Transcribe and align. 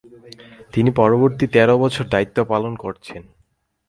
তিনি 0.73 0.89
পরবর্তী 0.91 1.45
তেরো 1.55 1.75
বছর 1.83 2.05
দায়িত্ব 2.13 2.37
পালন 2.43 2.73
করেছেন। 2.83 3.23